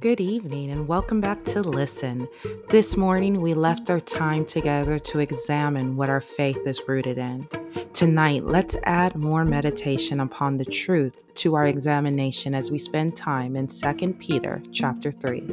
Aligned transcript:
Good 0.00 0.18
evening 0.18 0.70
and 0.70 0.88
welcome 0.88 1.20
back 1.20 1.44
to 1.44 1.60
Listen. 1.60 2.26
This 2.70 2.96
morning 2.96 3.42
we 3.42 3.52
left 3.52 3.90
our 3.90 4.00
time 4.00 4.46
together 4.46 4.98
to 4.98 5.18
examine 5.18 5.94
what 5.94 6.08
our 6.08 6.22
faith 6.22 6.66
is 6.66 6.80
rooted 6.88 7.18
in. 7.18 7.46
Tonight, 7.92 8.46
let's 8.46 8.74
add 8.84 9.14
more 9.14 9.44
meditation 9.44 10.20
upon 10.20 10.56
the 10.56 10.64
truth 10.64 11.34
to 11.34 11.54
our 11.54 11.66
examination 11.66 12.54
as 12.54 12.70
we 12.70 12.78
spend 12.78 13.14
time 13.14 13.56
in 13.56 13.66
2 13.66 14.14
Peter 14.14 14.62
chapter 14.72 15.12
3. 15.12 15.46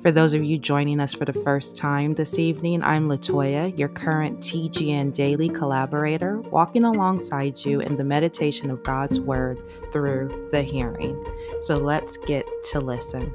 For 0.00 0.10
those 0.10 0.32
of 0.32 0.42
you 0.42 0.56
joining 0.56 0.98
us 0.98 1.12
for 1.12 1.26
the 1.26 1.34
first 1.34 1.76
time 1.76 2.12
this 2.12 2.38
evening, 2.38 2.82
I'm 2.82 3.10
Latoya, 3.10 3.78
your 3.78 3.90
current 3.90 4.40
TGN 4.40 5.12
daily 5.12 5.50
collaborator, 5.50 6.40
walking 6.40 6.84
alongside 6.84 7.62
you 7.62 7.80
in 7.80 7.98
the 7.98 8.04
meditation 8.04 8.70
of 8.70 8.82
God's 8.84 9.20
word 9.20 9.62
through 9.92 10.48
the 10.50 10.62
hearing. 10.62 11.22
So 11.60 11.74
let's 11.74 12.16
get 12.16 12.46
to 12.70 12.80
listen. 12.80 13.34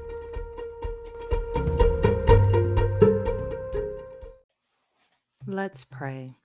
Let's 5.45 5.85
pray. 5.85 6.35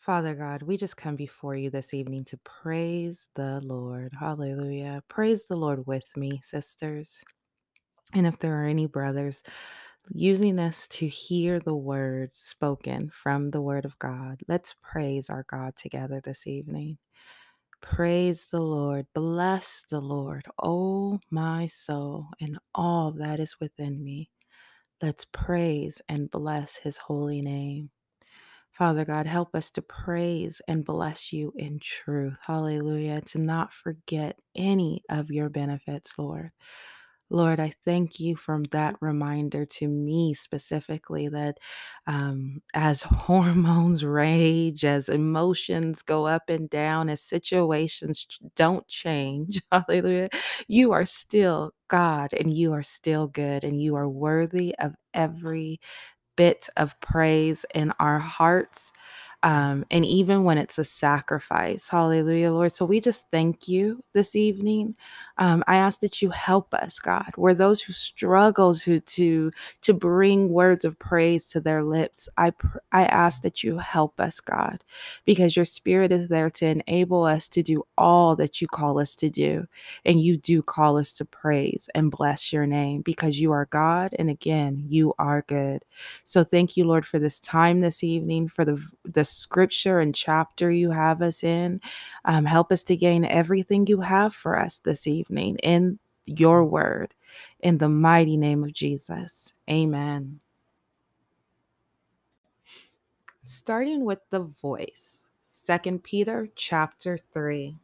Father 0.00 0.34
God, 0.34 0.62
we 0.62 0.76
just 0.76 0.96
come 0.96 1.14
before 1.14 1.54
you 1.54 1.70
this 1.70 1.94
evening 1.94 2.24
to 2.24 2.36
praise 2.38 3.28
the 3.34 3.60
Lord. 3.62 4.12
Hallelujah. 4.18 5.02
Praise 5.08 5.44
the 5.44 5.56
Lord 5.56 5.86
with 5.86 6.10
me, 6.16 6.40
sisters. 6.42 7.18
And 8.12 8.26
if 8.26 8.38
there 8.38 8.60
are 8.60 8.66
any 8.66 8.86
brothers 8.86 9.42
using 10.12 10.58
us 10.58 10.88
to 10.88 11.06
hear 11.06 11.60
the 11.60 11.74
word 11.74 12.30
spoken 12.34 13.10
from 13.10 13.50
the 13.50 13.60
word 13.60 13.84
of 13.84 13.98
God, 13.98 14.40
let's 14.48 14.74
praise 14.82 15.30
our 15.30 15.44
God 15.48 15.76
together 15.76 16.20
this 16.24 16.46
evening. 16.46 16.98
Praise 17.82 18.46
the 18.46 18.60
Lord. 18.60 19.06
Bless 19.14 19.84
the 19.90 20.00
Lord, 20.00 20.46
oh 20.62 21.20
my 21.30 21.66
soul, 21.68 22.26
and 22.40 22.58
all 22.74 23.12
that 23.12 23.40
is 23.40 23.56
within 23.60 24.02
me. 24.02 24.30
Let's 25.02 25.26
praise 25.32 26.02
and 26.08 26.30
bless 26.30 26.76
his 26.76 26.96
holy 26.98 27.42
name. 27.42 27.90
Father 28.72 29.04
God, 29.04 29.26
help 29.26 29.54
us 29.54 29.70
to 29.72 29.82
praise 29.82 30.62
and 30.68 30.84
bless 30.84 31.32
you 31.32 31.52
in 31.56 31.80
truth. 31.80 32.38
Hallelujah. 32.46 33.20
To 33.22 33.38
not 33.38 33.72
forget 33.72 34.38
any 34.56 35.02
of 35.10 35.30
your 35.30 35.48
benefits, 35.50 36.12
Lord. 36.18 36.50
Lord, 37.30 37.60
I 37.60 37.72
thank 37.84 38.18
you 38.18 38.34
for 38.36 38.60
that 38.72 38.96
reminder 39.00 39.64
to 39.64 39.88
me 39.88 40.34
specifically 40.34 41.28
that 41.28 41.58
um, 42.06 42.60
as 42.74 43.02
hormones 43.04 44.04
rage, 44.04 44.84
as 44.84 45.08
emotions 45.08 46.02
go 46.02 46.26
up 46.26 46.48
and 46.48 46.68
down, 46.68 47.08
as 47.08 47.22
situations 47.22 48.26
don't 48.56 48.86
change, 48.88 49.62
hallelujah, 49.72 50.28
you 50.68 50.92
are 50.92 51.04
still 51.06 51.72
God 51.88 52.32
and 52.32 52.52
you 52.52 52.72
are 52.72 52.82
still 52.82 53.28
good 53.28 53.64
and 53.64 53.80
you 53.80 53.94
are 53.96 54.08
worthy 54.08 54.74
of 54.78 54.94
every 55.14 55.80
bit 56.36 56.68
of 56.76 56.98
praise 57.00 57.64
in 57.74 57.92
our 58.00 58.18
hearts. 58.18 58.92
Um, 59.42 59.84
and 59.90 60.04
even 60.04 60.44
when 60.44 60.58
it's 60.58 60.78
a 60.78 60.84
sacrifice, 60.84 61.88
hallelujah, 61.88 62.52
Lord. 62.52 62.72
So 62.72 62.84
we 62.84 63.00
just 63.00 63.26
thank 63.30 63.68
you 63.68 64.02
this 64.12 64.36
evening. 64.36 64.94
Um, 65.40 65.64
I 65.68 65.76
ask 65.76 66.00
that 66.02 66.22
you 66.22 66.30
help 66.30 66.74
us, 66.74 67.00
God. 67.00 67.32
We're 67.38 67.54
those 67.54 67.82
who 67.82 67.92
struggle 67.94 68.74
to 68.76 69.00
to 69.00 69.52
to 69.82 69.94
bring 69.94 70.50
words 70.50 70.84
of 70.84 70.98
praise 70.98 71.48
to 71.48 71.60
their 71.60 71.84
lips. 71.84 72.28
I 72.38 72.50
pr- 72.50 72.78
I 72.92 73.06
ask 73.06 73.42
that 73.42 73.64
you 73.64 73.78
help 73.78 74.20
us, 74.20 74.40
God, 74.40 74.84
because 75.26 75.56
your 75.56 75.66
Spirit 75.66 76.12
is 76.12 76.28
there 76.28 76.50
to 76.50 76.66
enable 76.66 77.24
us 77.24 77.48
to 77.50 77.62
do 77.62 77.84
all 77.98 78.36
that 78.36 78.62
you 78.62 78.68
call 78.68 79.00
us 79.00 79.16
to 79.16 79.30
do, 79.30 79.66
and 80.06 80.20
you 80.20 80.36
do 80.38 80.62
call 80.62 80.98
us 80.98 81.12
to 81.14 81.26
praise 81.26 81.90
and 81.96 82.12
bless 82.12 82.52
your 82.52 82.66
name 82.66 83.02
because 83.02 83.40
you 83.40 83.52
are 83.52 83.66
God, 83.66 84.14
and 84.18 84.30
again, 84.30 84.84
you 84.88 85.14
are 85.18 85.44
good. 85.48 85.84
So 86.24 86.44
thank 86.44 86.76
you, 86.76 86.84
Lord, 86.86 87.06
for 87.06 87.18
this 87.18 87.40
time 87.40 87.80
this 87.80 88.04
evening, 88.04 88.48
for 88.48 88.64
the, 88.64 88.82
the 89.04 89.24
scripture 89.24 90.00
and 90.00 90.14
chapter 90.14 90.70
you 90.70 90.92
have 90.92 91.22
us 91.22 91.44
in. 91.44 91.80
Um, 92.26 92.46
help 92.46 92.72
us 92.72 92.84
to 92.84 92.96
gain 92.96 93.26
everything 93.26 93.88
you 93.88 94.02
have 94.02 94.34
for 94.34 94.58
us 94.58 94.80
this 94.80 95.08
evening 95.08 95.29
in 95.38 95.98
your 96.26 96.64
word. 96.64 97.14
In 97.60 97.78
the 97.78 97.88
mighty 97.88 98.36
name 98.36 98.64
of 98.64 98.72
Jesus. 98.72 99.52
Amen. 99.68 100.40
Starting 103.42 104.04
with 104.04 104.20
the 104.30 104.40
voice, 104.40 105.28
Second 105.44 106.02
Peter 106.02 106.48
chapter 106.54 107.18
3. 107.32 107.76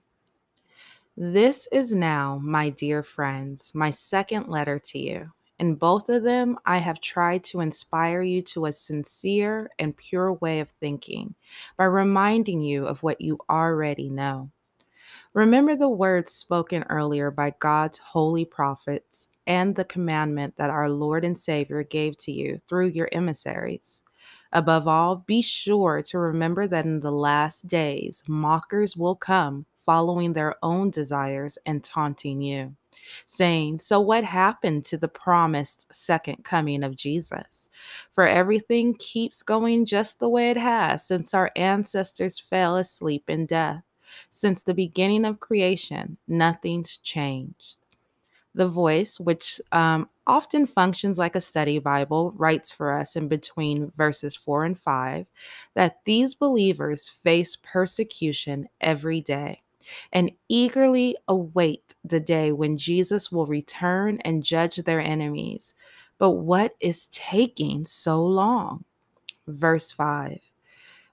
This 1.16 1.66
is 1.72 1.92
now, 1.92 2.38
my 2.42 2.68
dear 2.68 3.02
friends, 3.02 3.72
my 3.74 3.90
second 3.90 4.48
letter 4.48 4.78
to 4.78 4.98
you. 4.98 5.32
In 5.58 5.74
both 5.74 6.10
of 6.10 6.22
them, 6.22 6.58
I 6.66 6.76
have 6.76 7.00
tried 7.00 7.42
to 7.44 7.60
inspire 7.60 8.20
you 8.20 8.42
to 8.42 8.66
a 8.66 8.72
sincere 8.72 9.70
and 9.78 9.96
pure 9.96 10.34
way 10.34 10.60
of 10.60 10.68
thinking 10.68 11.34
by 11.78 11.84
reminding 11.84 12.60
you 12.60 12.86
of 12.86 13.02
what 13.02 13.20
you 13.22 13.38
already 13.48 14.10
know. 14.10 14.50
Remember 15.36 15.76
the 15.76 15.90
words 15.90 16.32
spoken 16.32 16.82
earlier 16.88 17.30
by 17.30 17.52
God's 17.58 17.98
holy 17.98 18.46
prophets 18.46 19.28
and 19.46 19.76
the 19.76 19.84
commandment 19.84 20.56
that 20.56 20.70
our 20.70 20.88
Lord 20.88 21.26
and 21.26 21.36
Savior 21.36 21.82
gave 21.82 22.16
to 22.20 22.32
you 22.32 22.56
through 22.66 22.86
your 22.86 23.10
emissaries. 23.12 24.00
Above 24.54 24.88
all, 24.88 25.16
be 25.26 25.42
sure 25.42 26.00
to 26.04 26.18
remember 26.18 26.66
that 26.66 26.86
in 26.86 27.00
the 27.00 27.12
last 27.12 27.68
days, 27.68 28.22
mockers 28.26 28.96
will 28.96 29.14
come 29.14 29.66
following 29.84 30.32
their 30.32 30.54
own 30.62 30.88
desires 30.88 31.58
and 31.66 31.84
taunting 31.84 32.40
you 32.40 32.74
saying, 33.26 33.78
So 33.78 34.00
what 34.00 34.24
happened 34.24 34.86
to 34.86 34.96
the 34.96 35.06
promised 35.06 35.86
second 35.92 36.44
coming 36.44 36.82
of 36.82 36.96
Jesus? 36.96 37.70
For 38.12 38.26
everything 38.26 38.94
keeps 38.94 39.42
going 39.42 39.84
just 39.84 40.18
the 40.18 40.30
way 40.30 40.50
it 40.50 40.56
has 40.56 41.06
since 41.06 41.34
our 41.34 41.50
ancestors 41.56 42.40
fell 42.40 42.76
asleep 42.76 43.24
in 43.28 43.44
death. 43.44 43.85
Since 44.30 44.62
the 44.62 44.74
beginning 44.74 45.24
of 45.24 45.40
creation, 45.40 46.16
nothing's 46.28 46.96
changed. 46.98 47.78
The 48.54 48.68
voice, 48.68 49.20
which 49.20 49.60
um, 49.72 50.08
often 50.26 50.66
functions 50.66 51.18
like 51.18 51.36
a 51.36 51.40
study 51.40 51.78
Bible, 51.78 52.32
writes 52.36 52.72
for 52.72 52.92
us 52.92 53.14
in 53.14 53.28
between 53.28 53.90
verses 53.90 54.34
4 54.34 54.64
and 54.64 54.78
5 54.78 55.26
that 55.74 56.00
these 56.04 56.34
believers 56.34 57.08
face 57.08 57.56
persecution 57.62 58.68
every 58.80 59.20
day 59.20 59.62
and 60.12 60.30
eagerly 60.48 61.16
await 61.28 61.94
the 62.04 62.20
day 62.20 62.52
when 62.52 62.76
Jesus 62.76 63.30
will 63.30 63.46
return 63.46 64.18
and 64.20 64.42
judge 64.42 64.76
their 64.76 65.00
enemies. 65.00 65.74
But 66.18 66.30
what 66.30 66.74
is 66.80 67.08
taking 67.08 67.84
so 67.84 68.24
long? 68.24 68.84
Verse 69.46 69.92
5 69.92 70.38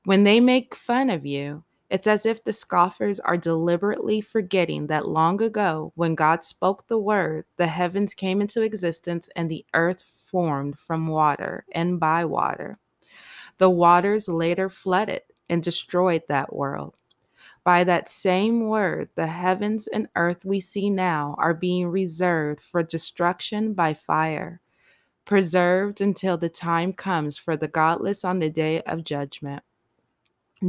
When 0.05 0.23
they 0.23 0.39
make 0.39 0.75
fun 0.75 1.09
of 1.09 1.25
you, 1.25 1.63
it's 1.93 2.07
as 2.07 2.25
if 2.25 2.43
the 2.43 2.53
scoffers 2.53 3.19
are 3.19 3.37
deliberately 3.37 4.19
forgetting 4.19 4.87
that 4.87 5.07
long 5.07 5.39
ago, 5.43 5.91
when 5.93 6.15
God 6.15 6.43
spoke 6.43 6.87
the 6.87 6.97
word, 6.97 7.45
the 7.57 7.67
heavens 7.67 8.15
came 8.15 8.41
into 8.41 8.63
existence 8.63 9.29
and 9.35 9.47
the 9.47 9.63
earth 9.75 10.03
formed 10.25 10.79
from 10.79 11.05
water 11.05 11.67
and 11.71 11.99
by 11.99 12.25
water. 12.25 12.79
The 13.59 13.69
waters 13.69 14.27
later 14.27 14.69
flooded 14.69 15.21
and 15.47 15.61
destroyed 15.61 16.23
that 16.29 16.55
world. 16.55 16.95
By 17.63 17.83
that 17.83 18.09
same 18.09 18.69
word, 18.69 19.09
the 19.13 19.27
heavens 19.27 19.85
and 19.85 20.07
earth 20.15 20.45
we 20.45 20.61
see 20.61 20.89
now 20.89 21.35
are 21.37 21.53
being 21.53 21.89
reserved 21.89 22.63
for 22.63 22.81
destruction 22.81 23.75
by 23.75 23.93
fire, 23.93 24.61
preserved 25.25 26.01
until 26.01 26.39
the 26.39 26.49
time 26.49 26.91
comes 26.91 27.37
for 27.37 27.55
the 27.55 27.67
godless 27.67 28.25
on 28.25 28.39
the 28.39 28.49
day 28.49 28.81
of 28.81 29.03
judgment. 29.03 29.61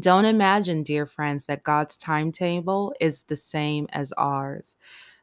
Don't 0.00 0.24
imagine, 0.24 0.82
dear 0.82 1.06
friends, 1.06 1.46
that 1.46 1.62
God's 1.62 1.96
timetable 1.96 2.94
is 3.00 3.22
the 3.24 3.36
same 3.36 3.86
as 3.92 4.12
ours. 4.12 4.76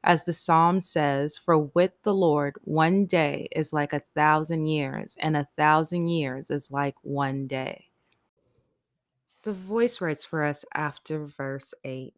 As 0.04 0.24
the 0.24 0.34
psalm 0.34 0.80
says, 0.80 1.38
for 1.38 1.58
with 1.58 1.92
the 2.04 2.14
Lord, 2.14 2.56
one 2.64 3.06
day 3.06 3.50
is 3.52 3.74
like 3.74 3.92
a 3.92 4.04
thousand 4.16 4.66
years, 4.68 5.18
and 5.20 5.36
a 5.36 5.48
thousand 5.58 6.08
years 6.08 6.50
is 6.50 6.72
like 6.72 6.96
one 7.02 7.48
day. 7.48 7.90
The 9.44 9.54
voice 9.54 10.00
writes 10.00 10.24
for 10.24 10.44
us 10.44 10.64
after 10.74 11.26
verse 11.26 11.74
8. 11.84 12.14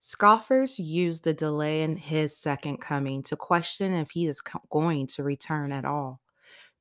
Scoffers 0.00 0.78
use 0.78 1.20
the 1.20 1.34
delay 1.34 1.82
in 1.82 1.96
his 1.96 2.36
second 2.36 2.78
coming 2.78 3.22
to 3.24 3.36
question 3.36 3.92
if 3.92 4.10
he 4.10 4.26
is 4.26 4.42
going 4.70 5.06
to 5.08 5.22
return 5.22 5.70
at 5.70 5.84
all. 5.84 6.21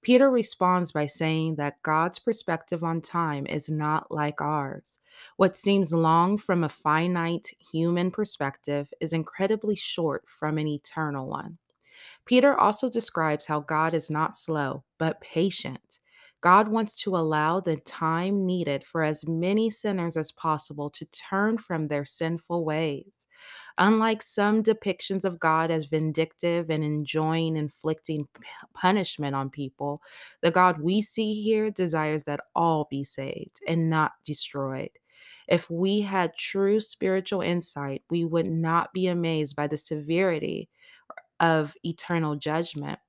Peter 0.02 0.30
responds 0.30 0.92
by 0.92 1.06
saying 1.06 1.56
that 1.56 1.82
God's 1.84 2.20
perspective 2.20 2.84
on 2.84 3.02
time 3.02 3.46
is 3.46 3.70
not 3.70 4.12
like 4.12 4.42
ours. 4.42 5.00
What 5.38 5.58
seems 5.58 5.94
long 5.94 6.38
from 6.38 6.64
a 6.64 6.70
finite 6.70 7.52
human 7.60 8.12
perspective 8.12 8.92
is 9.00 9.14
incredibly 9.14 9.76
short 9.76 10.24
from 10.28 10.58
an 10.58 10.68
eternal 10.68 11.28
one. 11.28 11.58
Peter 12.26 12.60
also 12.60 12.90
describes 12.90 13.46
how 13.46 13.60
God 13.60 13.94
is 13.94 14.10
not 14.10 14.38
slow, 14.38 14.84
but 14.98 15.22
patient 15.22 16.00
God 16.42 16.68
wants 16.68 16.96
to 17.04 17.16
allow 17.16 17.60
the 17.60 17.78
time 17.78 18.48
needed 18.48 18.84
for 18.84 19.04
as 19.04 19.28
many 19.28 19.70
sinners 19.70 20.18
as 20.18 20.32
possible 20.32 20.90
to 20.90 21.06
turn 21.06 21.60
from 21.60 21.88
their 21.88 22.04
sinful 22.04 22.66
ways. 22.66 23.21
Unlike 23.78 24.22
some 24.22 24.64
depictions 24.64 25.24
of 25.24 25.40
God 25.40 25.72
as 25.72 25.86
vindictive 25.86 26.70
and 26.70 26.84
enjoying 26.84 27.56
inflicting 27.56 28.28
punishment 28.74 29.36
on 29.36 29.50
people, 29.50 30.02
the 30.42 30.52
God 30.52 30.80
we 30.80 31.02
see 31.02 31.42
here 31.42 31.72
desires 31.72 32.24
that 32.26 32.42
all 32.56 32.88
be 32.90 33.04
saved 33.04 33.62
and 33.68 33.90
not 33.90 34.14
destroyed. 34.24 34.92
If 35.48 35.70
we 35.70 36.02
had 36.02 36.36
true 36.36 36.80
spiritual 36.80 37.42
insight, 37.42 38.04
we 38.10 38.26
would 38.26 38.48
not 38.48 38.94
be 38.94 39.08
amazed 39.08 39.56
by 39.56 39.68
the 39.68 39.78
severity 39.78 40.70
of 41.40 41.76
eternal 41.84 42.36
judgment, 42.36 43.00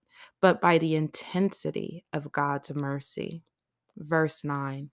but 0.41 0.61
by 0.61 0.79
the 0.79 0.95
intensity 0.95 2.05
of 2.13 2.33
God's 2.33 2.75
mercy. 2.75 3.43
Verse 3.97 4.43
9. 4.45 4.91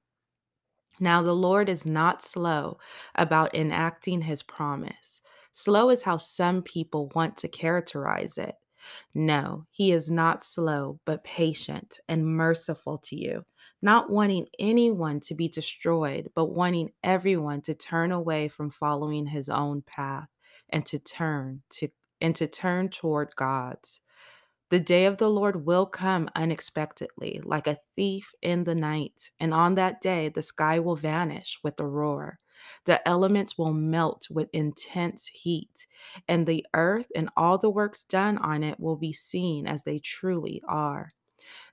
Now, 1.00 1.22
the 1.22 1.34
Lord 1.34 1.70
is 1.70 1.86
not 1.86 2.24
slow 2.24 2.78
about 3.16 3.56
enacting 3.56 4.22
his 4.22 4.44
promise. 4.44 5.22
Slow 5.52 5.90
is 5.90 6.04
how 6.04 6.18
some 6.18 6.62
people 6.62 7.12
want 7.16 7.38
to 7.38 7.48
characterize 7.48 8.38
it. 8.38 8.56
No, 9.14 9.66
he 9.72 9.92
is 9.92 10.10
not 10.10 10.44
slow, 10.44 11.00
but 11.06 11.24
patient 11.24 12.00
and 12.08 12.26
merciful 12.26 12.98
to 13.00 13.16
you, 13.16 13.46
not 13.82 14.10
wanting 14.10 14.48
anyone 14.58 15.20
to 15.22 15.36
be 15.36 15.48
destroyed, 15.48 16.32
but 16.34 16.46
wanting 16.46 16.92
everyone 17.04 17.62
to 17.62 17.74
turn 17.76 18.12
away 18.12 18.48
from 18.48 18.70
following 18.70 19.28
his 19.28 19.50
own 19.50 19.82
path 19.82 20.30
and 20.70 20.86
to 20.88 21.00
turn 21.00 21.62
to 21.72 21.90
and 22.22 22.36
to 22.36 22.48
turn 22.48 22.90
toward 22.90 23.36
God's. 23.36 24.02
The 24.70 24.80
day 24.80 25.06
of 25.06 25.18
the 25.18 25.30
Lord 25.30 25.66
will 25.66 25.88
come 25.88 26.30
unexpectedly, 26.36 27.42
like 27.44 27.66
a 27.66 27.80
thief 27.96 28.34
in 28.42 28.64
the 28.64 28.76
night. 28.76 29.32
And 29.40 29.54
on 29.54 29.76
that 29.76 30.00
day, 30.00 30.30
the 30.30 30.44
sky 30.44 30.80
will 30.80 30.96
vanish 30.96 31.60
with 31.64 31.80
a 31.80 31.88
roar. 31.88 32.40
The 32.86 33.06
elements 33.08 33.58
will 33.58 33.74
melt 33.74 34.28
with 34.30 34.50
intense 34.54 35.28
heat, 35.28 35.88
and 36.28 36.46
the 36.46 36.66
earth 36.74 37.12
and 37.16 37.30
all 37.36 37.58
the 37.58 37.70
works 37.70 38.04
done 38.04 38.38
on 38.38 38.64
it 38.64 38.80
will 38.80 38.98
be 38.98 39.14
seen 39.14 39.66
as 39.66 39.84
they 39.84 39.98
truly 39.98 40.62
are. 40.68 41.14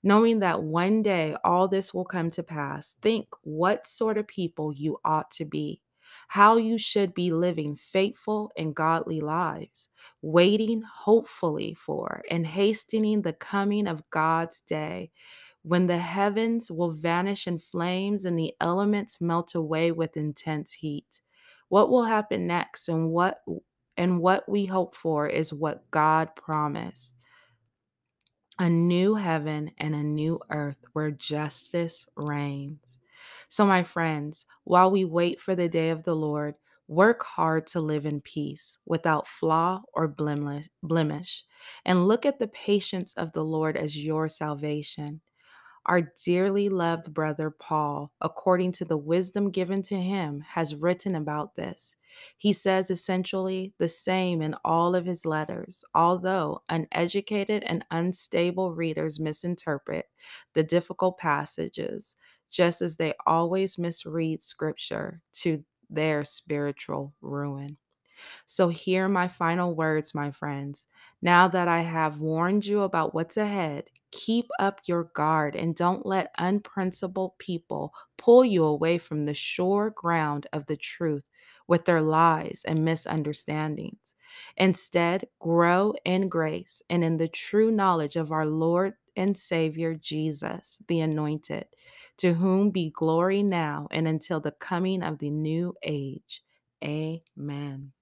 Knowing 0.02 0.38
that 0.38 0.62
one 0.62 1.02
day 1.02 1.36
all 1.44 1.68
this 1.68 1.92
will 1.92 2.04
come 2.04 2.30
to 2.30 2.42
pass, 2.42 2.94
think 3.02 3.28
what 3.42 3.86
sort 3.86 4.16
of 4.16 4.26
people 4.26 4.72
you 4.72 4.98
ought 5.04 5.30
to 5.32 5.44
be 5.44 5.82
how 6.28 6.56
you 6.56 6.78
should 6.78 7.14
be 7.14 7.32
living 7.32 7.76
faithful 7.76 8.52
and 8.56 8.74
godly 8.74 9.20
lives, 9.20 9.88
waiting 10.22 10.82
hopefully 10.82 11.74
for 11.74 12.22
and 12.30 12.46
hastening 12.46 13.22
the 13.22 13.32
coming 13.32 13.86
of 13.86 14.08
God's 14.10 14.60
day 14.62 15.10
when 15.62 15.86
the 15.88 15.98
heavens 15.98 16.70
will 16.70 16.92
vanish 16.92 17.46
in 17.46 17.58
flames 17.58 18.24
and 18.24 18.38
the 18.38 18.54
elements 18.60 19.20
melt 19.20 19.54
away 19.54 19.92
with 19.92 20.16
intense 20.16 20.72
heat. 20.72 21.20
What 21.68 21.90
will 21.90 22.04
happen 22.04 22.46
next 22.46 22.88
and 22.88 23.10
what 23.10 23.42
and 23.96 24.20
what 24.20 24.48
we 24.48 24.66
hope 24.66 24.94
for 24.94 25.26
is 25.26 25.52
what 25.52 25.90
God 25.90 26.36
promised. 26.36 27.14
A 28.58 28.70
new 28.70 29.16
heaven 29.16 29.72
and 29.78 29.94
a 29.94 30.02
new 30.02 30.40
earth 30.50 30.82
where 30.92 31.10
justice 31.10 32.06
reigns. 32.16 32.85
So, 33.56 33.64
my 33.64 33.84
friends, 33.84 34.44
while 34.64 34.90
we 34.90 35.06
wait 35.06 35.40
for 35.40 35.54
the 35.54 35.66
day 35.66 35.88
of 35.88 36.02
the 36.02 36.14
Lord, 36.14 36.56
work 36.88 37.24
hard 37.24 37.66
to 37.68 37.80
live 37.80 38.04
in 38.04 38.20
peace 38.20 38.76
without 38.84 39.26
flaw 39.26 39.80
or 39.94 40.08
blemish, 40.08 41.42
and 41.86 42.06
look 42.06 42.26
at 42.26 42.38
the 42.38 42.48
patience 42.48 43.14
of 43.14 43.32
the 43.32 43.42
Lord 43.42 43.78
as 43.78 43.98
your 43.98 44.28
salvation. 44.28 45.22
Our 45.86 46.02
dearly 46.22 46.68
loved 46.68 47.14
brother 47.14 47.48
Paul, 47.50 48.12
according 48.20 48.72
to 48.72 48.84
the 48.84 48.98
wisdom 48.98 49.50
given 49.50 49.80
to 49.84 49.96
him, 49.96 50.42
has 50.42 50.74
written 50.74 51.14
about 51.14 51.54
this. 51.54 51.96
He 52.36 52.52
says 52.52 52.90
essentially 52.90 53.72
the 53.78 53.88
same 53.88 54.42
in 54.42 54.54
all 54.66 54.94
of 54.94 55.06
his 55.06 55.24
letters, 55.24 55.82
although 55.94 56.62
uneducated 56.68 57.62
and 57.62 57.86
unstable 57.90 58.74
readers 58.74 59.18
misinterpret 59.18 60.06
the 60.52 60.62
difficult 60.62 61.16
passages, 61.18 62.16
just 62.50 62.82
as 62.82 62.96
they 62.96 63.14
always 63.26 63.78
misread 63.78 64.42
scripture 64.42 65.20
to 65.34 65.64
their 65.90 66.24
spiritual 66.24 67.14
ruin. 67.20 67.76
So, 68.46 68.68
hear 68.68 69.08
my 69.08 69.28
final 69.28 69.74
words, 69.74 70.14
my 70.14 70.30
friends. 70.30 70.86
Now 71.22 71.48
that 71.48 71.68
I 71.68 71.80
have 71.80 72.18
warned 72.20 72.66
you 72.66 72.82
about 72.82 73.14
what's 73.14 73.36
ahead, 73.36 73.84
keep 74.10 74.46
up 74.58 74.80
your 74.86 75.04
guard 75.04 75.56
and 75.56 75.74
don't 75.74 76.06
let 76.06 76.32
unprincipled 76.38 77.38
people 77.38 77.92
pull 78.16 78.44
you 78.44 78.64
away 78.64 78.98
from 78.98 79.24
the 79.26 79.34
sure 79.34 79.90
ground 79.90 80.46
of 80.52 80.66
the 80.66 80.76
truth 80.76 81.28
with 81.68 81.84
their 81.84 82.00
lies 82.00 82.62
and 82.66 82.84
misunderstandings. 82.84 84.14
Instead, 84.56 85.26
grow 85.40 85.94
in 86.04 86.28
grace 86.28 86.82
and 86.88 87.04
in 87.04 87.16
the 87.16 87.28
true 87.28 87.70
knowledge 87.70 88.16
of 88.16 88.32
our 88.32 88.46
Lord 88.46 88.94
and 89.16 89.36
Savior 89.36 89.94
Jesus, 89.94 90.78
the 90.88 91.00
Anointed, 91.00 91.66
to 92.18 92.34
whom 92.34 92.70
be 92.70 92.90
glory 92.90 93.42
now 93.42 93.88
and 93.90 94.08
until 94.08 94.40
the 94.40 94.52
coming 94.52 95.02
of 95.02 95.18
the 95.18 95.30
new 95.30 95.74
age. 95.82 96.42
Amen. 96.84 97.92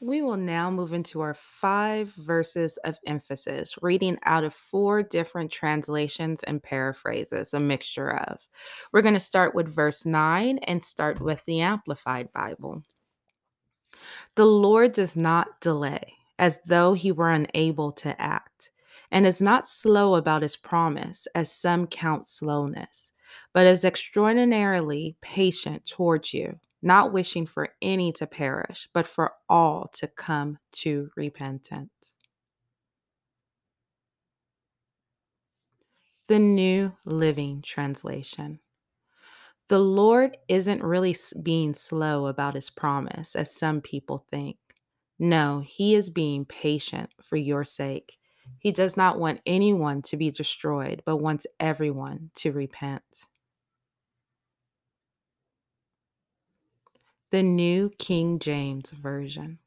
We 0.00 0.22
will 0.22 0.36
now 0.36 0.70
move 0.70 0.92
into 0.92 1.20
our 1.22 1.34
five 1.34 2.10
verses 2.14 2.76
of 2.84 2.98
emphasis, 3.04 3.74
reading 3.82 4.16
out 4.24 4.44
of 4.44 4.54
four 4.54 5.02
different 5.02 5.50
translations 5.50 6.44
and 6.44 6.62
paraphrases, 6.62 7.52
a 7.52 7.58
mixture 7.58 8.16
of. 8.16 8.40
We're 8.92 9.02
going 9.02 9.14
to 9.14 9.20
start 9.20 9.56
with 9.56 9.74
verse 9.74 10.06
9 10.06 10.58
and 10.58 10.84
start 10.84 11.20
with 11.20 11.44
the 11.46 11.62
Amplified 11.62 12.32
Bible. 12.32 12.84
The 14.36 14.46
Lord 14.46 14.92
does 14.92 15.16
not 15.16 15.60
delay, 15.60 16.14
as 16.38 16.60
though 16.64 16.92
he 16.92 17.10
were 17.10 17.30
unable 17.30 17.90
to 17.92 18.20
act, 18.20 18.70
and 19.10 19.26
is 19.26 19.40
not 19.40 19.66
slow 19.66 20.14
about 20.14 20.42
his 20.42 20.54
promise, 20.54 21.26
as 21.34 21.50
some 21.50 21.88
count 21.88 22.24
slowness, 22.24 23.12
but 23.52 23.66
is 23.66 23.84
extraordinarily 23.84 25.16
patient 25.22 25.86
towards 25.86 26.32
you 26.32 26.60
not 26.82 27.12
wishing 27.12 27.46
for 27.46 27.70
any 27.82 28.12
to 28.12 28.26
perish, 28.26 28.88
but 28.92 29.06
for 29.06 29.32
all 29.48 29.90
to 29.94 30.06
come 30.06 30.58
to 30.72 31.10
repentance. 31.16 32.14
The 36.28 36.38
New 36.38 36.92
Living 37.04 37.62
Translation. 37.62 38.60
The 39.68 39.78
Lord 39.78 40.36
isn't 40.48 40.82
really 40.82 41.16
being 41.42 41.74
slow 41.74 42.26
about 42.26 42.54
his 42.54 42.70
promise, 42.70 43.36
as 43.36 43.54
some 43.54 43.80
people 43.80 44.18
think. 44.30 44.56
No, 45.18 45.62
he 45.66 45.94
is 45.94 46.10
being 46.10 46.44
patient 46.44 47.10
for 47.22 47.36
your 47.36 47.64
sake. 47.64 48.18
He 48.60 48.72
does 48.72 48.96
not 48.96 49.18
want 49.18 49.40
anyone 49.44 50.02
to 50.02 50.16
be 50.16 50.30
destroyed, 50.30 51.02
but 51.04 51.16
wants 51.16 51.46
everyone 51.60 52.30
to 52.36 52.52
repent. 52.52 53.02
The 57.30 57.42
New 57.42 57.90
King 57.98 58.38
James 58.38 58.90
Version. 58.90 59.58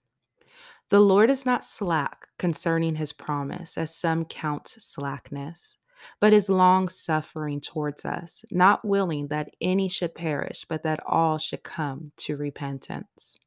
The 0.89 1.00
Lord 1.00 1.30
is 1.30 1.46
not 1.46 1.63
slack 1.63 2.27
concerning 2.39 2.96
his 2.96 3.13
promise, 3.13 3.77
as 3.77 3.96
some 3.96 4.25
count 4.25 4.68
slackness, 4.68 5.77
but 6.20 6.34
is 6.34 6.50
long 6.50 6.88
suffering 6.88 7.62
towards 7.62 8.03
us, 8.03 8.44
not 8.51 8.84
willing 8.84 9.27
that 9.27 9.51
any 9.62 9.88
should 9.88 10.15
perish, 10.15 10.65
but 10.68 10.84
that 10.84 11.00
all 11.06 11.38
should 11.38 11.63
come 11.63 12.12
to 12.18 12.36
repentance. 12.36 13.38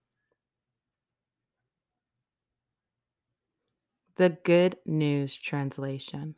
The 4.17 4.39
Good 4.45 4.77
News 4.87 5.35
Translation. 5.35 6.37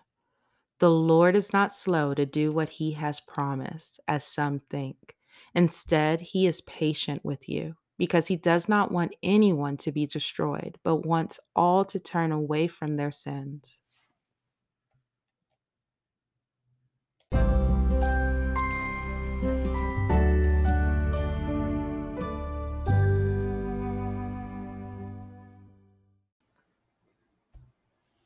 The 0.79 0.91
Lord 0.91 1.37
is 1.37 1.53
not 1.53 1.75
slow 1.75 2.15
to 2.15 2.25
do 2.25 2.51
what 2.53 2.71
he 2.71 2.93
has 2.93 3.21
promised, 3.21 4.01
as 4.09 4.25
some 4.25 4.61
think 4.71 5.16
Instead, 5.57 6.21
he 6.21 6.47
is 6.47 6.61
patient 6.61 7.25
with 7.25 7.49
you 7.49 7.75
because 7.97 8.27
he 8.27 8.37
does 8.37 8.69
not 8.69 8.93
want 8.93 9.17
anyone 9.23 9.75
to 9.79 9.91
be 9.91 10.05
destroyed, 10.05 10.77
but 10.85 11.07
wants 11.07 11.41
all 11.57 11.83
to 11.83 11.99
turn 11.99 12.31
away 12.31 12.69
from 12.69 12.97
their 12.97 13.11
sins. 13.11 13.81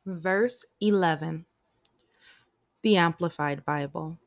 Verse 0.05 0.65
11, 0.81 1.47
the 2.83 2.97
Amplified 2.97 3.65
Bible. 3.65 4.19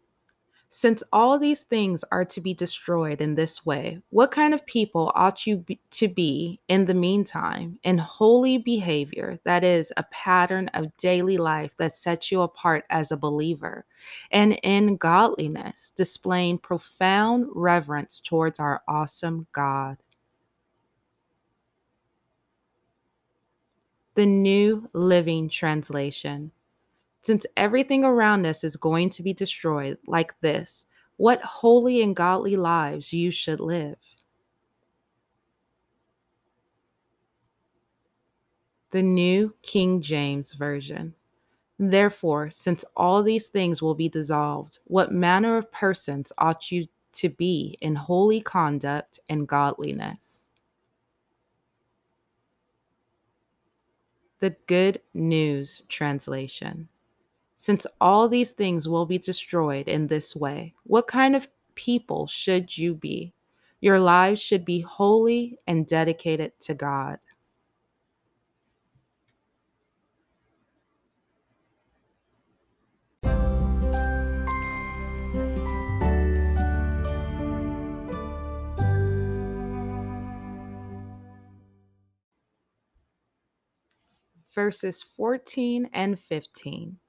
Since 0.75 1.03
all 1.13 1.37
these 1.37 1.61
things 1.61 2.03
are 2.11 2.25
to 2.25 2.41
be 2.41 2.55
destroyed 2.55 3.21
in 3.21 3.35
this 3.35 3.63
way, 3.63 4.01
what 4.09 4.31
kind 4.31 4.55
of 4.55 4.65
people 4.65 5.11
ought 5.13 5.45
you 5.45 5.57
be, 5.57 5.79
to 5.91 6.07
be 6.07 6.59
in 6.67 6.85
the 6.85 6.95
meantime 6.95 7.77
in 7.83 7.99
holy 7.99 8.57
behavior, 8.57 9.39
that 9.43 9.63
is, 9.63 9.93
a 9.97 10.03
pattern 10.11 10.69
of 10.69 10.97
daily 10.97 11.37
life 11.37 11.77
that 11.77 11.95
sets 11.95 12.31
you 12.31 12.41
apart 12.41 12.85
as 12.89 13.11
a 13.11 13.17
believer, 13.17 13.85
and 14.31 14.53
in 14.63 14.97
godliness, 14.97 15.93
displaying 15.95 16.57
profound 16.57 17.45
reverence 17.53 18.19
towards 18.19 18.59
our 18.59 18.81
awesome 18.87 19.45
God? 19.51 19.97
The 24.15 24.25
New 24.25 24.89
Living 24.93 25.49
Translation. 25.49 26.51
Since 27.23 27.45
everything 27.55 28.03
around 28.03 28.45
us 28.45 28.65
is 28.65 28.75
going 28.75 29.09
to 29.11 29.23
be 29.23 29.33
destroyed 29.33 29.97
like 30.05 30.39
this, 30.41 30.85
what 31.15 31.41
holy 31.41 32.01
and 32.01 32.13
godly 32.13 32.57
lives 32.57 33.13
you 33.13 33.31
should 33.31 33.61
live. 33.61 33.95
The 38.91 39.01
New 39.01 39.55
King 39.61 40.01
James 40.01 40.51
Version. 40.51 41.15
Therefore, 41.79 42.49
since 42.49 42.83
all 42.95 43.23
these 43.23 43.47
things 43.47 43.81
will 43.81 43.95
be 43.95 44.09
dissolved, 44.09 44.79
what 44.83 45.11
manner 45.11 45.55
of 45.55 45.71
persons 45.71 46.31
ought 46.37 46.71
you 46.71 46.87
to 47.13 47.29
be 47.29 47.77
in 47.79 47.95
holy 47.95 48.41
conduct 48.41 49.19
and 49.29 49.47
godliness? 49.47 50.47
The 54.39 54.55
Good 54.67 55.01
News 55.13 55.83
Translation. 55.87 56.89
Since 57.63 57.87
all 58.01 58.27
these 58.27 58.51
things 58.51 58.89
will 58.89 59.05
be 59.05 59.17
destroyed 59.17 59.87
in 59.87 60.07
this 60.07 60.35
way, 60.35 60.73
what 60.83 61.07
kind 61.07 61.33
of 61.33 61.47
people 61.75 62.27
should 62.27 62.77
you 62.77 62.93
be? 62.93 63.31
Your 63.79 64.01
lives 64.01 64.41
should 64.41 64.65
be 64.65 64.81
holy 64.81 65.57
and 65.65 65.87
dedicated 65.87 66.59
to 66.59 66.73
God. 66.73 67.19
Verses 84.53 85.01
14 85.01 85.89
and 85.93 86.19
15. 86.19 86.99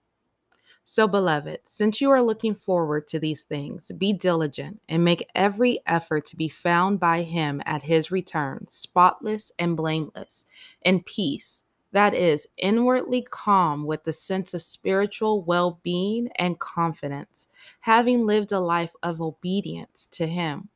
So, 0.86 1.08
beloved, 1.08 1.60
since 1.64 2.02
you 2.02 2.10
are 2.10 2.20
looking 2.20 2.54
forward 2.54 3.06
to 3.08 3.18
these 3.18 3.42
things, 3.42 3.90
be 3.96 4.12
diligent 4.12 4.82
and 4.86 5.02
make 5.02 5.26
every 5.34 5.80
effort 5.86 6.26
to 6.26 6.36
be 6.36 6.50
found 6.50 7.00
by 7.00 7.22
him 7.22 7.62
at 7.64 7.84
his 7.84 8.10
return, 8.10 8.66
spotless 8.68 9.50
and 9.58 9.78
blameless, 9.78 10.44
in 10.82 11.02
peace, 11.02 11.64
that 11.92 12.12
is, 12.12 12.46
inwardly 12.58 13.22
calm 13.22 13.86
with 13.86 14.04
the 14.04 14.12
sense 14.12 14.52
of 14.52 14.62
spiritual 14.62 15.40
well 15.40 15.80
being 15.82 16.28
and 16.36 16.58
confidence, 16.58 17.48
having 17.80 18.26
lived 18.26 18.52
a 18.52 18.60
life 18.60 18.92
of 19.02 19.22
obedience 19.22 20.06
to 20.12 20.26
him. 20.26 20.68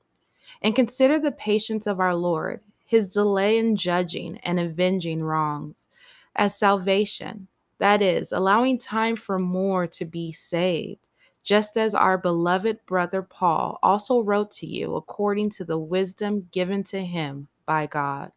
And 0.63 0.75
consider 0.75 1.19
the 1.19 1.33
patience 1.33 1.87
of 1.87 2.01
our 2.01 2.15
Lord, 2.15 2.61
his 2.87 3.13
delay 3.13 3.59
in 3.59 3.77
judging 3.77 4.39
and 4.39 4.59
avenging 4.59 5.23
wrongs, 5.23 5.87
as 6.35 6.59
salvation 6.59 7.49
that 7.79 8.03
is, 8.03 8.33
allowing 8.33 8.79
time 8.79 9.17
for 9.17 9.39
more 9.39 9.87
to 9.87 10.05
be 10.05 10.33
saved, 10.33 11.09
just 11.43 11.77
as 11.77 11.95
our 11.95 12.19
beloved 12.19 12.85
brother 12.87 13.23
Paul 13.23 13.79
also 13.83 14.21
wrote 14.21 14.51
to 14.53 14.67
you 14.67 14.97
according 14.97 15.51
to 15.51 15.65
the 15.65 15.79
wisdom 15.79 16.49
given 16.53 16.85
to 16.85 17.05
him 17.05 17.49
by 17.67 17.87
God. 17.87 18.33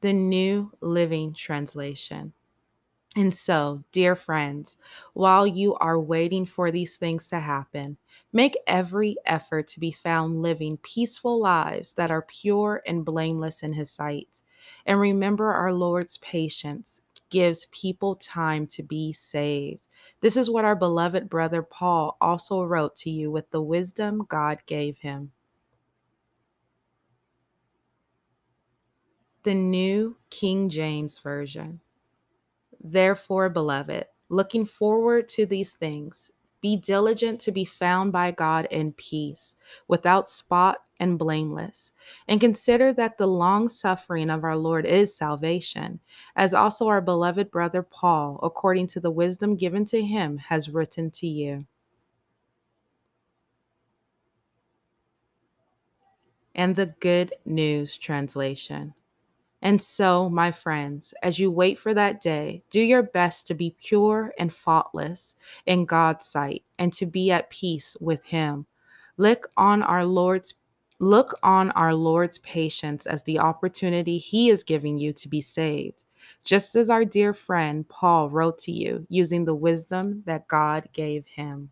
The 0.00 0.12
New 0.12 0.72
Living 0.80 1.32
Translation. 1.34 2.32
And 3.14 3.34
so, 3.34 3.84
dear 3.92 4.16
friends, 4.16 4.78
while 5.12 5.46
you 5.46 5.74
are 5.74 6.00
waiting 6.00 6.46
for 6.46 6.70
these 6.70 6.96
things 6.96 7.28
to 7.28 7.40
happen, 7.40 7.98
make 8.32 8.56
every 8.66 9.16
effort 9.26 9.68
to 9.68 9.80
be 9.80 9.92
found 9.92 10.40
living 10.40 10.78
peaceful 10.78 11.38
lives 11.38 11.92
that 11.94 12.10
are 12.10 12.22
pure 12.22 12.82
and 12.86 13.04
blameless 13.04 13.62
in 13.62 13.74
His 13.74 13.90
sight. 13.90 14.42
And 14.86 15.00
remember 15.00 15.52
our 15.52 15.72
Lord's 15.72 16.18
patience 16.18 17.00
gives 17.30 17.66
people 17.72 18.14
time 18.16 18.66
to 18.66 18.82
be 18.82 19.12
saved. 19.12 19.88
This 20.20 20.36
is 20.36 20.50
what 20.50 20.64
our 20.64 20.76
beloved 20.76 21.30
brother 21.30 21.62
Paul 21.62 22.16
also 22.20 22.62
wrote 22.62 22.94
to 22.96 23.10
you 23.10 23.30
with 23.30 23.50
the 23.50 23.62
wisdom 23.62 24.26
God 24.28 24.58
gave 24.66 24.98
him. 24.98 25.32
The 29.44 29.54
New 29.54 30.16
King 30.30 30.68
James 30.68 31.18
Version. 31.18 31.80
Therefore, 32.84 33.48
beloved, 33.48 34.06
looking 34.28 34.64
forward 34.64 35.28
to 35.30 35.46
these 35.46 35.74
things, 35.74 36.30
be 36.62 36.76
diligent 36.76 37.40
to 37.40 37.52
be 37.52 37.64
found 37.64 38.12
by 38.12 38.30
God 38.30 38.66
in 38.70 38.92
peace, 38.92 39.56
without 39.88 40.30
spot 40.30 40.78
and 41.00 41.18
blameless. 41.18 41.92
And 42.28 42.40
consider 42.40 42.92
that 42.94 43.18
the 43.18 43.26
long 43.26 43.68
suffering 43.68 44.30
of 44.30 44.44
our 44.44 44.56
Lord 44.56 44.86
is 44.86 45.14
salvation, 45.14 45.98
as 46.36 46.54
also 46.54 46.86
our 46.86 47.00
beloved 47.00 47.50
brother 47.50 47.82
Paul, 47.82 48.38
according 48.42 48.86
to 48.88 49.00
the 49.00 49.10
wisdom 49.10 49.56
given 49.56 49.84
to 49.86 50.00
him, 50.00 50.38
has 50.38 50.70
written 50.70 51.10
to 51.10 51.26
you. 51.26 51.66
And 56.54 56.76
the 56.76 56.94
Good 57.00 57.34
News 57.44 57.98
Translation. 57.98 58.94
And 59.62 59.80
so, 59.80 60.28
my 60.28 60.50
friends, 60.50 61.14
as 61.22 61.38
you 61.38 61.50
wait 61.50 61.78
for 61.78 61.94
that 61.94 62.20
day, 62.20 62.64
do 62.70 62.80
your 62.80 63.04
best 63.04 63.46
to 63.46 63.54
be 63.54 63.76
pure 63.78 64.34
and 64.36 64.52
faultless 64.52 65.36
in 65.66 65.84
God's 65.84 66.26
sight 66.26 66.64
and 66.80 66.92
to 66.94 67.06
be 67.06 67.30
at 67.30 67.48
peace 67.50 67.96
with 68.00 68.24
him. 68.24 68.66
Look 69.16 69.48
on 69.56 69.82
our 69.82 70.04
Lord's 70.04 70.54
look 70.98 71.36
on 71.42 71.70
our 71.72 71.94
Lord's 71.94 72.38
patience 72.38 73.06
as 73.06 73.24
the 73.24 73.38
opportunity 73.38 74.18
he 74.18 74.50
is 74.50 74.62
giving 74.62 74.98
you 74.98 75.12
to 75.14 75.28
be 75.28 75.40
saved, 75.40 76.04
just 76.44 76.76
as 76.76 76.90
our 76.90 77.04
dear 77.04 77.32
friend 77.32 77.88
Paul 77.88 78.30
wrote 78.30 78.58
to 78.58 78.72
you 78.72 79.04
using 79.08 79.44
the 79.44 79.54
wisdom 79.54 80.22
that 80.26 80.46
God 80.46 80.88
gave 80.92 81.26
him. 81.26 81.70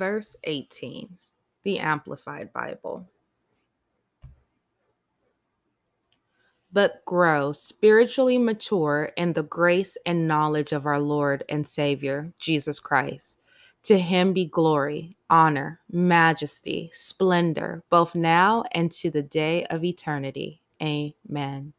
Verse 0.00 0.34
18, 0.44 1.18
the 1.62 1.78
Amplified 1.78 2.50
Bible. 2.54 3.06
But 6.72 7.04
grow 7.04 7.52
spiritually 7.52 8.38
mature 8.38 9.12
in 9.18 9.34
the 9.34 9.42
grace 9.42 9.98
and 10.06 10.26
knowledge 10.26 10.72
of 10.72 10.86
our 10.86 10.98
Lord 10.98 11.44
and 11.50 11.68
Savior, 11.68 12.32
Jesus 12.38 12.80
Christ. 12.80 13.42
To 13.82 13.98
him 13.98 14.32
be 14.32 14.46
glory, 14.46 15.18
honor, 15.28 15.80
majesty, 15.92 16.90
splendor, 16.94 17.82
both 17.90 18.14
now 18.14 18.64
and 18.72 18.90
to 18.92 19.10
the 19.10 19.22
day 19.22 19.66
of 19.66 19.84
eternity. 19.84 20.62
Amen. 20.80 21.74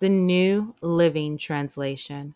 The 0.00 0.08
New 0.08 0.74
Living 0.82 1.38
Translation. 1.38 2.34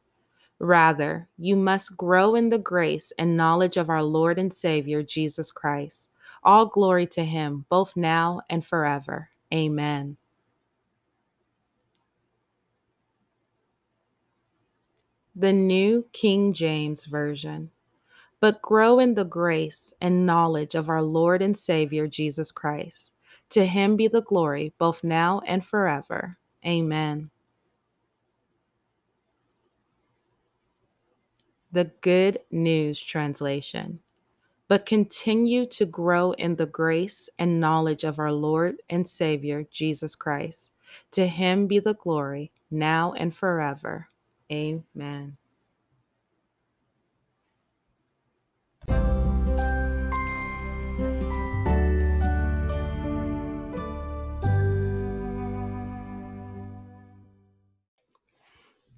Rather, 0.59 1.29
you 1.37 1.55
must 1.55 1.97
grow 1.97 2.35
in 2.35 2.49
the 2.49 2.59
grace 2.59 3.13
and 3.19 3.37
knowledge 3.37 3.77
of 3.77 3.91
our 3.91 4.03
Lord 4.03 4.39
and 4.39 4.53
Savior, 4.53 5.03
Jesus 5.03 5.51
Christ. 5.51 6.09
All 6.43 6.67
glory 6.67 7.07
to 7.09 7.25
him, 7.25 7.67
both 7.69 7.97
now 7.97 8.41
and 8.49 8.65
forever. 8.65 9.29
Amen. 9.53 10.17
The 15.35 15.53
New 15.53 16.07
King 16.13 16.55
James 16.55 17.05
Version. 17.05 17.71
But 18.41 18.63
grow 18.63 18.99
in 18.99 19.15
the 19.15 19.25
grace 19.25 19.93
and 20.01 20.25
knowledge 20.25 20.75
of 20.75 20.89
our 20.89 21.03
Lord 21.03 21.43
and 21.43 21.57
Savior, 21.57 22.07
Jesus 22.07 22.51
Christ. 22.53 23.13
To 23.51 23.67
him 23.67 23.97
be 23.97 24.09
the 24.09 24.23
glory, 24.23 24.73
both 24.79 25.05
now 25.05 25.41
and 25.47 25.65
forever. 25.65 26.39
Amen. 26.65 27.31
The 31.77 31.93
Good 32.01 32.39
News 32.51 32.99
Translation. 32.99 34.01
But 34.67 34.87
continue 34.87 35.67
to 35.67 35.85
grow 35.85 36.33
in 36.33 36.57
the 36.57 36.65
grace 36.65 37.29
and 37.39 37.61
knowledge 37.61 38.03
of 38.03 38.19
our 38.19 38.33
Lord 38.33 38.77
and 38.89 39.07
Savior, 39.07 39.67
Jesus 39.71 40.15
Christ. 40.15 40.71
To 41.13 41.27
him 41.27 41.67
be 41.67 41.79
the 41.79 41.93
glory, 41.93 42.51
now 42.71 43.13
and 43.13 43.35
forever. 43.35 44.09
Amen. 44.51 45.37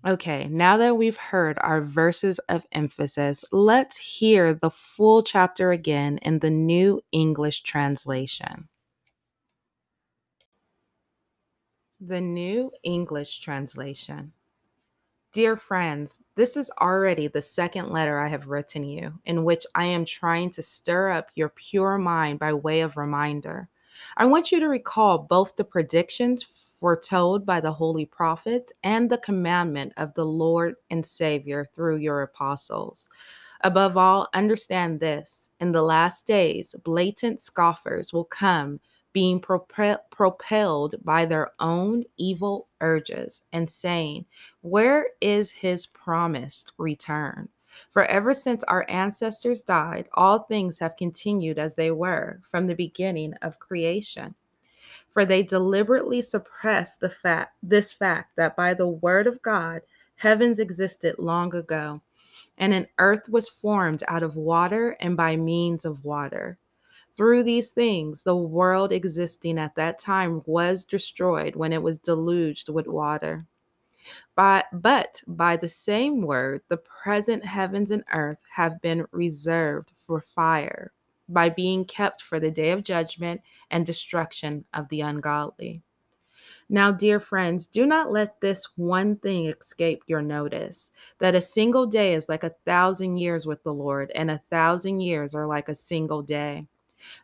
Okay, 0.09 0.49
now 0.49 0.79
that 0.79 0.97
we've 0.97 1.19
heard 1.19 1.59
our 1.61 1.83
verses 1.83 2.39
of 2.49 2.65
emphasis, 2.73 3.45
let's 3.53 3.99
hear 3.99 4.55
the 4.55 4.71
full 4.71 5.23
chapter 5.23 5.71
again 5.71 6.17
in 6.23 6.39
the 6.39 6.49
New 6.49 7.03
English 7.13 7.61
Translation. 7.61 8.69
The 12.01 12.23
New 12.23 12.73
English 12.83 13.41
Translation. 13.41 14.33
Dear 15.33 15.59
friends, 15.59 16.23
this 16.37 16.57
is 16.57 16.71
already 16.81 17.27
the 17.27 17.43
second 17.43 17.91
letter 17.91 18.19
I 18.19 18.29
have 18.29 18.47
written 18.47 18.85
you, 18.85 19.13
in 19.27 19.45
which 19.45 19.67
I 19.75 19.85
am 19.85 20.07
trying 20.07 20.53
to 20.53 20.63
stir 20.63 21.11
up 21.11 21.29
your 21.35 21.51
pure 21.51 21.99
mind 21.99 22.39
by 22.39 22.55
way 22.55 22.81
of 22.81 22.97
reminder. 22.97 23.69
I 24.17 24.25
want 24.25 24.53
you 24.53 24.61
to 24.61 24.69
recall 24.69 25.19
both 25.19 25.57
the 25.57 25.65
predictions 25.65 26.45
foretold 26.79 27.45
by 27.45 27.61
the 27.61 27.73
holy 27.73 28.07
prophets 28.07 28.73
and 28.83 29.11
the 29.11 29.19
commandment 29.19 29.93
of 29.97 30.15
the 30.15 30.25
Lord 30.25 30.77
and 30.91 31.05
Savior 31.05 31.65
through 31.65 31.97
your 31.97 32.23
apostles. 32.23 33.09
Above 33.63 33.97
all, 33.97 34.29
understand 34.35 35.01
this 35.01 35.49
in 35.59 35.73
the 35.73 35.83
last 35.83 36.27
days, 36.27 36.75
blatant 36.85 37.41
scoffers 37.41 38.13
will 38.13 38.25
come, 38.25 38.79
being 39.13 39.41
propel- 39.41 40.05
propelled 40.11 40.95
by 41.05 41.25
their 41.25 41.51
own 41.59 42.05
evil 42.17 42.69
urges, 42.81 43.43
and 43.53 43.69
saying, 43.69 44.25
Where 44.61 45.09
is 45.21 45.51
his 45.51 45.87
promised 45.87 46.73
return? 46.79 47.49
For 47.91 48.05
ever 48.05 48.33
since 48.33 48.63
our 48.65 48.87
ancestors 48.89 49.63
died, 49.63 50.09
all 50.15 50.41
things 50.41 50.79
have 50.79 50.97
continued 50.97 51.59
as 51.59 51.75
they 51.75 51.91
were 51.91 52.41
from 52.49 52.67
the 52.67 52.75
beginning 52.75 53.35
of 53.43 53.59
creation 53.59 54.35
for 55.19 55.25
they 55.25 55.43
deliberately 55.43 56.21
suppress 56.21 56.97
the 56.97 57.09
fact 57.09 57.57
this 57.61 57.93
fact 57.93 58.37
that 58.37 58.55
by 58.55 58.73
the 58.73 58.87
word 58.87 59.27
of 59.27 59.43
God 59.43 59.83
heavens 60.15 60.61
existed 60.61 61.17
long 61.19 61.53
ago 61.57 62.01
and 62.57 62.73
an 62.73 62.87
earth 63.01 63.29
was 63.29 63.49
formed 63.49 64.05
out 64.07 64.23
of 64.23 64.37
water 64.37 64.97
and 65.01 65.17
by 65.17 65.35
means 65.35 65.85
of 65.85 66.05
water. 66.05 66.57
Through 67.17 67.43
these 67.43 67.73
things 67.73 68.23
the 68.23 68.37
world 68.37 68.93
existing 68.93 69.59
at 69.59 69.75
that 69.75 69.99
time 69.99 70.41
was 70.47 70.85
destroyed 70.85 71.57
when 71.57 71.73
it 71.73 71.83
was 71.83 71.99
deluged 71.99 72.69
with 72.69 72.87
water. 72.87 73.45
But, 74.37 74.67
but 74.73 75.21
by 75.27 75.57
the 75.57 75.69
same 75.69 76.23
word 76.23 76.63
the 76.69 76.77
present 76.77 77.45
heavens 77.45 77.91
and 77.91 78.05
earth 78.15 78.45
have 78.53 78.81
been 78.81 79.05
reserved 79.11 79.91
for 79.97 80.21
fire 80.21 80.93
by 81.29 81.49
being 81.49 81.85
kept 81.85 82.23
for 82.23 82.41
the 82.41 82.51
day 82.51 82.71
of 82.71 82.85
judgment 82.85 83.41
and 83.71 83.85
destruction 83.85 84.65
of 84.75 84.89
the 84.89 85.01
ungodly. 85.01 85.83
Now, 86.71 86.93
dear 86.93 87.19
friends, 87.21 87.67
do 87.67 87.87
not 87.87 88.13
let 88.13 88.41
this 88.41 88.67
one 88.77 89.17
thing 89.17 89.47
escape 89.47 90.03
your 90.07 90.23
notice 90.23 90.91
that 91.19 91.35
a 91.35 91.41
single 91.41 91.87
day 91.87 92.15
is 92.15 92.29
like 92.29 92.45
a 92.45 92.55
thousand 92.65 93.17
years 93.17 93.47
with 93.47 93.63
the 93.63 93.73
Lord, 93.73 94.11
and 94.15 94.31
a 94.31 94.43
thousand 94.51 95.01
years 95.01 95.35
are 95.35 95.47
like 95.47 95.69
a 95.69 95.75
single 95.75 96.23
day. 96.23 96.67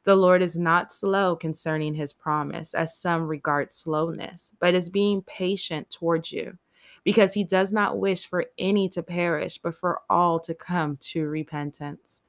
The 0.05 0.17
Lord 0.17 0.41
is 0.41 0.57
not 0.57 0.93
slow 0.93 1.37
concerning 1.37 1.95
his 1.95 2.13
promise, 2.13 2.75
as 2.75 2.99
some 2.99 3.27
regard 3.27 3.71
slowness, 3.71 4.53
but 4.61 4.75
is 4.75 4.89
being 4.89 5.23
patient 5.23 5.91
towards 5.91 6.33
you, 6.33 6.57
because 7.03 7.35
he 7.35 7.45
does 7.45 7.73
not 7.73 7.99
wish 7.99 8.27
for 8.27 8.47
any 8.59 8.89
to 8.91 9.03
perish, 9.03 9.59
but 9.59 9.75
for 9.77 10.01
all 10.09 10.41
to 10.41 10.55
come 10.55 10.97
to 10.99 11.27
repentance. 11.27 12.23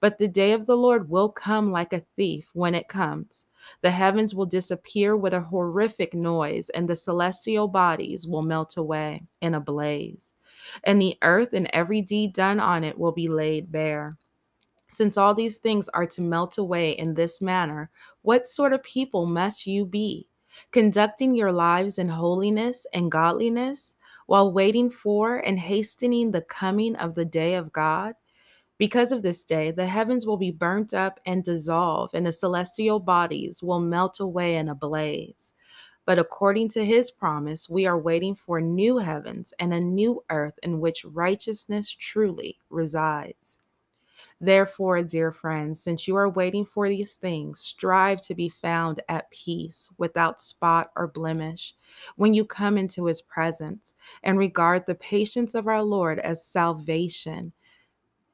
But 0.00 0.18
the 0.18 0.28
day 0.28 0.52
of 0.52 0.66
the 0.66 0.76
Lord 0.76 1.08
will 1.08 1.28
come 1.28 1.70
like 1.70 1.92
a 1.92 2.04
thief 2.16 2.50
when 2.54 2.74
it 2.74 2.88
comes. 2.88 3.46
The 3.80 3.90
heavens 3.90 4.34
will 4.34 4.46
disappear 4.46 5.16
with 5.16 5.32
a 5.32 5.40
horrific 5.40 6.14
noise, 6.14 6.68
and 6.70 6.88
the 6.88 6.96
celestial 6.96 7.68
bodies 7.68 8.26
will 8.26 8.42
melt 8.42 8.76
away 8.76 9.22
in 9.40 9.54
a 9.54 9.60
blaze. 9.60 10.34
And 10.84 11.00
the 11.00 11.16
earth 11.22 11.52
and 11.52 11.68
every 11.72 12.02
deed 12.02 12.34
done 12.34 12.60
on 12.60 12.84
it 12.84 12.98
will 12.98 13.12
be 13.12 13.28
laid 13.28 13.72
bare. 13.72 14.16
Since 14.90 15.16
all 15.16 15.32
these 15.32 15.58
things 15.58 15.88
are 15.88 16.06
to 16.06 16.20
melt 16.20 16.58
away 16.58 16.90
in 16.90 17.14
this 17.14 17.40
manner, 17.40 17.90
what 18.20 18.46
sort 18.46 18.74
of 18.74 18.82
people 18.82 19.26
must 19.26 19.66
you 19.66 19.86
be? 19.86 20.28
Conducting 20.70 21.34
your 21.34 21.50
lives 21.50 21.98
in 21.98 22.08
holiness 22.08 22.86
and 22.92 23.10
godliness, 23.10 23.94
while 24.26 24.52
waiting 24.52 24.90
for 24.90 25.38
and 25.38 25.58
hastening 25.58 26.30
the 26.30 26.42
coming 26.42 26.94
of 26.96 27.14
the 27.14 27.24
day 27.24 27.54
of 27.54 27.72
God? 27.72 28.14
Because 28.78 29.12
of 29.12 29.22
this 29.22 29.44
day, 29.44 29.70
the 29.70 29.86
heavens 29.86 30.26
will 30.26 30.36
be 30.36 30.50
burnt 30.50 30.92
up 30.94 31.20
and 31.26 31.44
dissolve, 31.44 32.10
and 32.14 32.26
the 32.26 32.32
celestial 32.32 32.98
bodies 32.98 33.62
will 33.62 33.80
melt 33.80 34.18
away 34.18 34.56
in 34.56 34.68
a 34.68 34.74
blaze. 34.74 35.54
But 36.04 36.18
according 36.18 36.70
to 36.70 36.84
his 36.84 37.10
promise, 37.10 37.68
we 37.68 37.86
are 37.86 37.98
waiting 37.98 38.34
for 38.34 38.60
new 38.60 38.98
heavens 38.98 39.54
and 39.60 39.72
a 39.72 39.80
new 39.80 40.24
earth 40.30 40.58
in 40.62 40.80
which 40.80 41.04
righteousness 41.04 41.88
truly 41.90 42.58
resides. 42.70 43.58
Therefore, 44.40 45.02
dear 45.04 45.30
friends, 45.30 45.80
since 45.80 46.08
you 46.08 46.16
are 46.16 46.28
waiting 46.28 46.64
for 46.64 46.88
these 46.88 47.14
things, 47.14 47.60
strive 47.60 48.20
to 48.22 48.34
be 48.34 48.48
found 48.48 49.00
at 49.08 49.30
peace 49.30 49.88
without 49.98 50.40
spot 50.40 50.90
or 50.96 51.06
blemish 51.06 51.76
when 52.16 52.34
you 52.34 52.44
come 52.44 52.76
into 52.76 53.04
his 53.04 53.22
presence, 53.22 53.94
and 54.24 54.38
regard 54.38 54.84
the 54.86 54.96
patience 54.96 55.54
of 55.54 55.68
our 55.68 55.82
Lord 55.82 56.18
as 56.18 56.44
salvation 56.44 57.52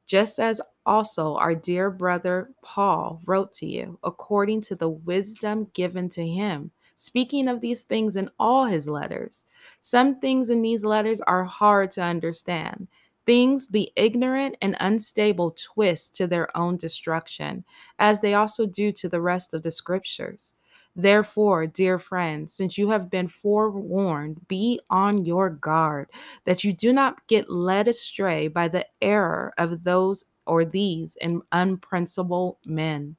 just 0.09 0.41
as 0.41 0.61
also 0.87 1.37
our 1.37 1.55
dear 1.55 1.91
brother 1.91 2.51
Paul 2.63 3.21
wrote 3.27 3.53
to 3.53 3.67
you, 3.67 3.99
according 4.03 4.63
to 4.63 4.75
the 4.75 4.89
wisdom 4.89 5.69
given 5.75 6.09
to 6.11 6.27
him, 6.27 6.73
speaking 6.97 7.47
of 7.47 7.61
these 7.61 7.83
things 7.83 8.17
in 8.17 8.31
all 8.41 8.65
his 8.65 8.89
letters. 8.89 9.45
Some 9.83 10.19
things 10.19 10.51
in 10.51 10.63
these 10.63 10.83
letters 10.83 11.21
are 11.21 11.45
hard 11.45 11.91
to 11.93 12.03
understand. 12.03 12.89
Things 13.27 13.69
the 13.69 13.93
ignorant 13.97 14.57
and 14.63 14.75
unstable 14.81 15.51
twist 15.51 16.17
to 16.17 16.27
their 16.27 16.57
own 16.57 16.79
destruction, 16.79 17.63
as 17.99 18.21
they 18.21 18.33
also 18.33 18.65
do 18.65 18.91
to 18.93 19.09
the 19.11 19.21
rest 19.21 19.53
of 19.53 19.63
the 19.63 19.71
scriptures. 19.71 20.55
Therefore, 20.99 21.69
dear 21.69 21.97
friends, 22.01 22.53
since 22.53 22.77
you 22.77 22.91
have 22.91 23.09
been 23.09 23.29
forewarned, 23.29 24.49
be 24.49 24.81
on 24.91 25.25
your 25.25 25.49
guard 25.49 26.11
that 26.45 26.65
you 26.65 26.73
do 26.73 26.93
not 26.93 27.25
get 27.29 27.49
led 27.49 27.87
astray 27.87 28.49
by 28.49 28.67
the 28.67 28.85
error 29.01 29.55
of 29.59 29.85
those 29.85 30.25
or 30.45 30.65
these 30.65 31.17
unprincipled 31.53 32.57
men 32.67 33.15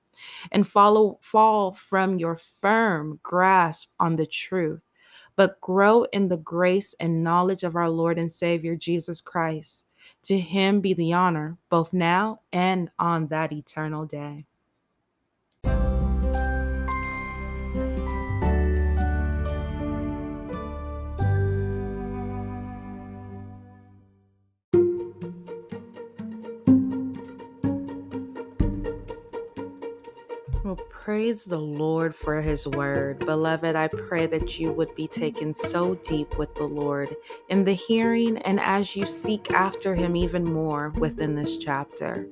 and 0.52 0.68
follow 0.68 1.20
fall 1.22 1.72
from 1.72 2.20
your 2.20 2.36
firm 2.36 3.18
grasp 3.24 3.88
on 3.98 4.18
the 4.18 4.26
truth 4.26 4.84
but 5.38 5.62
grow 5.62 6.04
in 6.12 6.28
the 6.28 6.38
grace 6.38 6.94
and 7.00 7.24
knowledge 7.24 7.64
of 7.64 7.78
our 7.78 7.90
Lord 7.90 8.20
and 8.20 8.30
Savior 8.30 8.76
Jesus 8.76 9.22
Christ. 9.22 9.86
To 10.24 10.38
him 10.38 10.82
be 10.82 10.94
the 10.94 11.14
honor 11.14 11.56
both 11.70 11.94
now 11.94 12.42
and 12.52 12.92
on 13.00 13.28
that 13.28 13.54
eternal 13.54 14.06
day 14.06 14.46
praise 31.10 31.44
the 31.44 31.58
Lord 31.58 32.14
for 32.14 32.40
his 32.40 32.68
word. 32.68 33.18
Beloved, 33.26 33.76
I 33.76 33.88
pray 33.88 34.28
that 34.28 34.60
you 34.60 34.72
would 34.72 34.94
be 34.94 35.08
taken 35.08 35.56
so 35.56 35.96
deep 35.96 36.38
with 36.38 36.54
the 36.54 36.68
Lord 36.68 37.16
in 37.48 37.64
the 37.64 37.74
hearing 37.74 38.38
and 38.44 38.60
as 38.60 38.96
you 38.96 39.08
seek 39.08 39.52
after 39.52 39.96
him 39.96 40.16
even 40.16 40.44
more 40.44 40.94
within 41.00 41.34
this 41.34 41.58
chapter. 41.58 42.28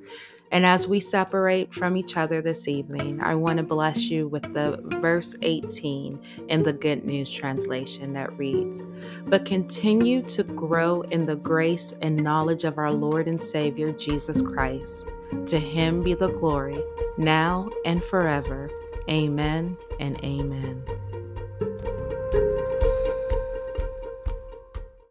And 0.51 0.63
as 0.63 0.87
we 0.87 0.99
separate 0.99 1.73
from 1.73 1.97
each 1.97 2.17
other 2.17 2.39
this 2.39 2.67
evening, 2.67 3.19
I 3.19 3.33
want 3.33 3.57
to 3.57 3.63
bless 3.63 4.11
you 4.11 4.27
with 4.27 4.53
the 4.53 4.79
verse 5.01 5.35
18 5.41 6.19
in 6.47 6.61
the 6.61 6.71
Good 6.71 7.03
News 7.03 7.31
translation 7.31 8.13
that 8.13 8.37
reads 8.37 8.83
But 9.25 9.43
continue 9.43 10.21
to 10.21 10.43
grow 10.43 11.01
in 11.01 11.25
the 11.25 11.35
grace 11.35 11.95
and 12.03 12.23
knowledge 12.23 12.63
of 12.63 12.77
our 12.77 12.91
Lord 12.91 13.27
and 13.27 13.41
Savior 13.41 13.91
Jesus 13.91 14.39
Christ. 14.43 15.07
To 15.47 15.59
him 15.59 16.03
be 16.03 16.13
the 16.13 16.29
glory, 16.29 16.81
now 17.17 17.69
and 17.85 18.03
forever. 18.03 18.69
Amen 19.09 19.77
and 19.99 20.23
amen. 20.23 20.83